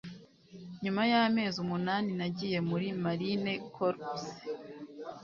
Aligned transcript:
nyuma 0.83 1.01
y'amezi 1.11 1.57
umunani 1.65 2.11
nagiye 2.19 2.57
muri 2.69 2.87
marine 3.03 3.51
corps 3.75 4.25